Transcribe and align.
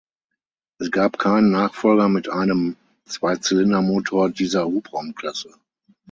Es 0.79 0.89
gab 0.89 1.19
keinen 1.19 1.51
Nachfolger 1.51 2.09
mit 2.09 2.27
einem 2.27 2.75
Zweizylindermotor 3.05 4.31
dieser 4.31 4.65
Hubraumklasse. 4.65 5.53